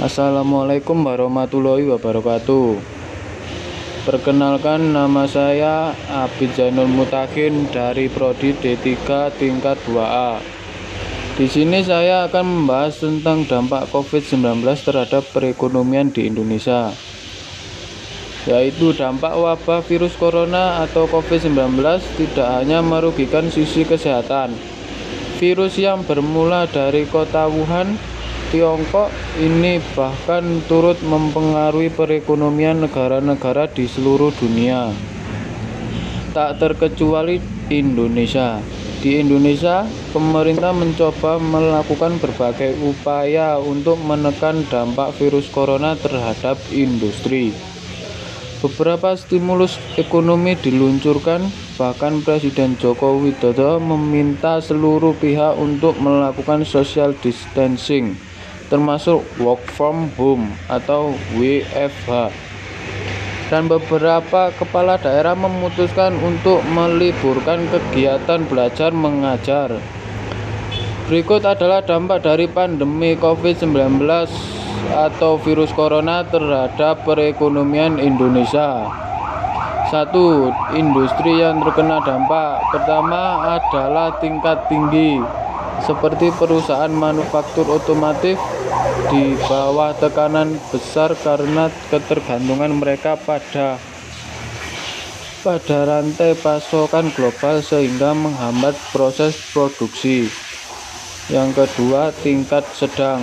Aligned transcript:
Assalamualaikum 0.00 1.04
warahmatullahi 1.04 1.84
wabarakatuh. 1.84 2.80
Perkenalkan 4.08 4.96
nama 4.96 5.28
saya 5.28 5.92
Abid 6.08 6.56
Zainul 6.56 6.88
Mutakin 6.88 7.68
dari 7.68 8.08
prodi 8.08 8.56
D3 8.56 8.88
tingkat 9.36 9.76
2A. 9.84 10.40
Di 11.36 11.44
sini 11.44 11.84
saya 11.84 12.24
akan 12.24 12.40
membahas 12.64 13.04
tentang 13.04 13.44
dampak 13.44 13.92
COVID-19 13.92 14.64
terhadap 14.80 15.28
perekonomian 15.28 16.08
di 16.08 16.24
Indonesia. 16.24 16.88
Yaitu 18.48 18.96
dampak 18.96 19.36
wabah 19.36 19.84
virus 19.84 20.16
corona 20.16 20.88
atau 20.88 21.04
COVID-19 21.04 21.52
tidak 22.16 22.48
hanya 22.48 22.80
merugikan 22.80 23.52
sisi 23.52 23.84
kesehatan. 23.84 24.56
Virus 25.36 25.76
yang 25.76 26.00
bermula 26.08 26.64
dari 26.64 27.04
kota 27.04 27.44
Wuhan 27.44 28.00
Tiongkok 28.52 29.08
ini 29.40 29.80
bahkan 29.96 30.60
turut 30.68 31.00
mempengaruhi 31.00 31.88
perekonomian 31.88 32.84
negara-negara 32.84 33.64
di 33.64 33.88
seluruh 33.88 34.28
dunia. 34.36 34.92
Tak 36.36 36.60
terkecuali 36.60 37.40
Indonesia. 37.72 38.60
Di 39.00 39.24
Indonesia, 39.24 39.88
pemerintah 40.12 40.76
mencoba 40.76 41.40
melakukan 41.40 42.20
berbagai 42.20 42.76
upaya 42.84 43.56
untuk 43.56 43.96
menekan 44.04 44.68
dampak 44.68 45.16
virus 45.16 45.48
corona 45.48 45.96
terhadap 45.96 46.60
industri. 46.68 47.56
Beberapa 48.60 49.16
stimulus 49.16 49.80
ekonomi 49.96 50.60
diluncurkan, 50.60 51.48
bahkan 51.80 52.20
Presiden 52.20 52.76
Joko 52.76 53.16
Widodo 53.16 53.80
meminta 53.80 54.60
seluruh 54.60 55.16
pihak 55.16 55.56
untuk 55.56 55.96
melakukan 55.96 56.68
social 56.68 57.16
distancing 57.16 58.31
termasuk 58.72 59.20
work 59.36 59.60
from 59.76 60.08
home 60.16 60.48
atau 60.72 61.12
WFH. 61.36 62.32
Dan 63.52 63.68
beberapa 63.68 64.48
kepala 64.56 64.96
daerah 64.96 65.36
memutuskan 65.36 66.16
untuk 66.24 66.64
meliburkan 66.72 67.68
kegiatan 67.68 68.48
belajar 68.48 68.88
mengajar. 68.96 69.76
Berikut 71.04 71.44
adalah 71.44 71.84
dampak 71.84 72.24
dari 72.24 72.48
pandemi 72.48 73.12
COVID-19 73.12 74.00
atau 74.96 75.36
virus 75.36 75.68
corona 75.76 76.24
terhadap 76.24 77.04
perekonomian 77.04 78.00
Indonesia. 78.00 78.88
Satu, 79.92 80.48
industri 80.72 81.44
yang 81.44 81.60
terkena 81.60 82.00
dampak 82.00 82.64
pertama 82.72 83.52
adalah 83.60 84.16
tingkat 84.16 84.64
tinggi 84.72 85.20
seperti 85.84 86.30
perusahaan 86.38 86.88
manufaktur 86.88 87.66
otomotif 87.68 88.38
di 89.12 89.36
bawah 89.44 89.92
tekanan 89.92 90.56
besar 90.72 91.12
karena 91.20 91.68
ketergantungan 91.92 92.72
mereka 92.72 93.12
pada 93.20 93.76
pada 95.44 95.78
rantai 95.84 96.32
pasokan 96.38 97.12
global 97.12 97.60
sehingga 97.60 98.16
menghambat 98.16 98.72
proses 98.94 99.36
produksi. 99.50 100.30
Yang 101.28 101.66
kedua, 101.66 102.14
tingkat 102.24 102.64
sedang 102.72 103.20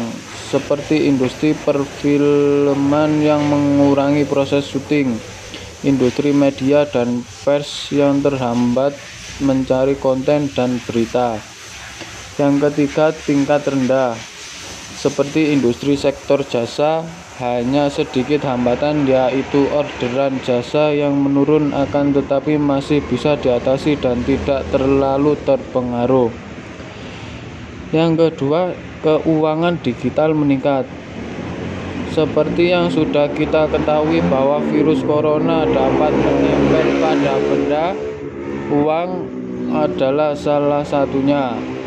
seperti 0.51 1.07
industri 1.07 1.57
perfilman 1.57 3.23
yang 3.23 3.41
mengurangi 3.47 4.27
proses 4.29 4.67
syuting, 4.67 5.15
industri 5.81 6.35
media 6.35 6.85
dan 6.85 7.23
pers 7.43 7.89
yang 7.89 8.19
terhambat 8.19 8.93
mencari 9.39 9.95
konten 9.95 10.51
dan 10.51 10.77
berita. 10.83 11.39
Yang 12.35 12.71
ketiga, 12.71 13.11
tingkat 13.15 13.67
rendah 13.67 14.28
seperti 14.99 15.55
industri 15.55 15.95
sektor 15.95 16.43
jasa 16.43 17.07
hanya 17.39 17.87
sedikit 17.87 18.43
hambatan 18.43 19.07
yaitu 19.07 19.63
orderan 19.71 20.43
jasa 20.43 20.91
yang 20.91 21.15
menurun 21.15 21.71
akan 21.71 22.11
tetapi 22.11 22.59
masih 22.59 22.99
bisa 23.07 23.39
diatasi 23.39 23.95
dan 23.95 24.19
tidak 24.27 24.67
terlalu 24.75 25.39
terpengaruh. 25.47 26.27
Yang 27.95 28.11
kedua, 28.35 28.75
keuangan 28.99 29.79
digital 29.79 30.35
meningkat. 30.35 30.83
Seperti 32.11 32.75
yang 32.75 32.91
sudah 32.91 33.31
kita 33.31 33.71
ketahui 33.71 34.19
bahwa 34.27 34.59
virus 34.67 34.99
corona 35.07 35.63
dapat 35.63 36.11
menempel 36.11 36.87
pada 36.99 37.33
benda, 37.39 37.85
uang 38.67 39.09
adalah 39.71 40.35
salah 40.35 40.83
satunya. 40.83 41.78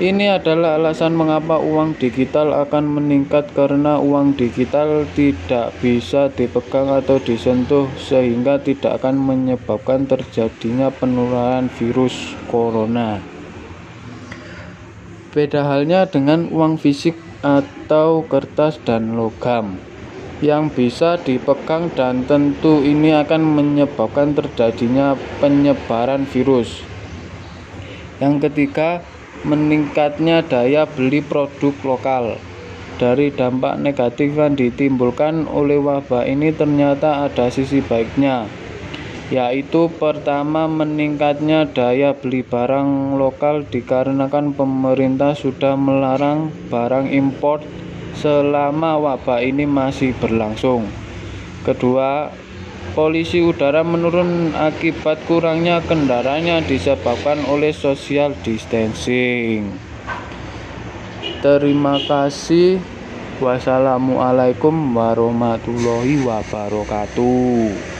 Ini 0.00 0.32
adalah 0.32 0.80
alasan 0.80 1.12
mengapa 1.12 1.60
uang 1.60 2.00
digital 2.00 2.56
akan 2.56 2.88
meningkat 2.88 3.52
karena 3.52 4.00
uang 4.00 4.32
digital 4.32 5.04
tidak 5.12 5.76
bisa 5.84 6.32
dipegang 6.32 6.88
atau 6.88 7.20
disentuh 7.20 7.84
sehingga 8.00 8.56
tidak 8.64 8.96
akan 8.96 9.20
menyebabkan 9.20 10.08
terjadinya 10.08 10.88
penularan 10.88 11.68
virus 11.68 12.32
corona. 12.48 13.20
Beda 15.36 15.68
halnya 15.68 16.08
dengan 16.08 16.48
uang 16.48 16.80
fisik 16.80 17.20
atau 17.44 18.24
kertas 18.24 18.80
dan 18.80 19.20
logam 19.20 19.76
yang 20.40 20.72
bisa 20.72 21.20
dipegang 21.20 21.92
dan 21.92 22.24
tentu 22.24 22.80
ini 22.80 23.12
akan 23.12 23.44
menyebabkan 23.44 24.32
terjadinya 24.32 25.12
penyebaran 25.44 26.24
virus. 26.24 26.88
Yang 28.16 28.48
ketiga, 28.48 29.04
meningkatnya 29.44 30.44
daya 30.44 30.84
beli 30.84 31.24
produk 31.24 31.72
lokal. 31.84 32.24
Dari 33.00 33.32
dampak 33.32 33.80
negatif 33.80 34.36
yang 34.36 34.60
ditimbulkan 34.60 35.48
oleh 35.48 35.80
wabah 35.80 36.28
ini 36.28 36.52
ternyata 36.52 37.24
ada 37.24 37.48
sisi 37.48 37.80
baiknya, 37.80 38.44
yaitu 39.32 39.88
pertama 39.88 40.68
meningkatnya 40.68 41.64
daya 41.64 42.12
beli 42.12 42.44
barang 42.44 43.16
lokal 43.16 43.64
dikarenakan 43.64 44.52
pemerintah 44.52 45.32
sudah 45.32 45.80
melarang 45.80 46.52
barang 46.68 47.08
impor 47.08 47.64
selama 48.20 49.00
wabah 49.00 49.40
ini 49.40 49.64
masih 49.64 50.12
berlangsung. 50.20 50.84
Kedua, 51.64 52.28
Polisi 52.90 53.38
udara 53.38 53.86
menurun 53.86 54.50
akibat 54.56 55.22
kurangnya 55.28 55.78
kendaraannya 55.84 56.66
disebabkan 56.66 57.46
oleh 57.46 57.70
social 57.70 58.34
distancing. 58.42 59.70
Terima 61.40 61.96
kasih. 62.02 62.82
Wassalamualaikum 63.40 64.74
warahmatullahi 64.92 66.20
wabarakatuh. 66.20 67.99